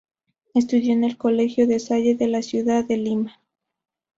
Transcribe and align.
Estudió 0.55 0.93
en 0.93 1.03
el 1.03 1.15
Colegio 1.15 1.67
La 1.67 1.77
Salle 1.77 2.15
de 2.15 2.25
la 2.27 2.41
ciudad 2.41 2.83
de 2.83 2.97
Lima. 2.97 3.39